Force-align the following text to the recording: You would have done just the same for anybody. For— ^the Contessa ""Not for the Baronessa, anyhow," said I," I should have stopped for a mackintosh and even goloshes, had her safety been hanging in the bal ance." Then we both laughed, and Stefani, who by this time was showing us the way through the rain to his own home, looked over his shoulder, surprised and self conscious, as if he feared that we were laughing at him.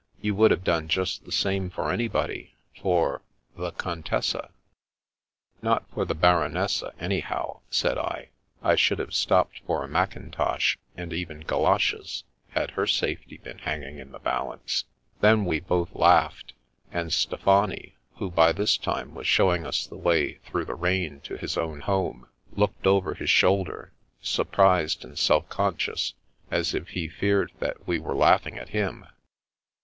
You 0.19 0.33
would 0.33 0.49
have 0.49 0.63
done 0.63 0.87
just 0.87 1.25
the 1.25 1.31
same 1.31 1.69
for 1.69 1.91
anybody. 1.91 2.55
For— 2.81 3.21
^the 3.55 3.77
Contessa 3.77 4.49
""Not 5.69 5.87
for 5.91 6.05
the 6.05 6.15
Baronessa, 6.15 6.91
anyhow," 6.99 7.59
said 7.69 7.99
I," 7.99 8.29
I 8.63 8.73
should 8.75 8.97
have 8.97 9.13
stopped 9.13 9.61
for 9.67 9.83
a 9.83 9.87
mackintosh 9.87 10.79
and 10.97 11.13
even 11.13 11.41
goloshes, 11.41 12.23
had 12.49 12.71
her 12.71 12.87
safety 12.87 13.37
been 13.37 13.59
hanging 13.59 13.99
in 13.99 14.11
the 14.11 14.17
bal 14.17 14.51
ance." 14.53 14.85
Then 15.19 15.45
we 15.45 15.59
both 15.59 15.93
laughed, 15.93 16.53
and 16.91 17.13
Stefani, 17.13 17.93
who 18.15 18.31
by 18.31 18.53
this 18.53 18.77
time 18.77 19.13
was 19.13 19.27
showing 19.27 19.67
us 19.67 19.85
the 19.85 19.97
way 19.97 20.39
through 20.45 20.65
the 20.65 20.73
rain 20.73 21.19
to 21.25 21.37
his 21.37 21.59
own 21.59 21.81
home, 21.81 22.27
looked 22.53 22.87
over 22.87 23.13
his 23.13 23.29
shoulder, 23.29 23.91
surprised 24.19 25.05
and 25.05 25.15
self 25.19 25.47
conscious, 25.49 26.15
as 26.49 26.73
if 26.73 26.87
he 26.87 27.07
feared 27.07 27.51
that 27.59 27.87
we 27.87 27.99
were 27.99 28.15
laughing 28.15 28.57
at 28.57 28.69
him. 28.69 29.05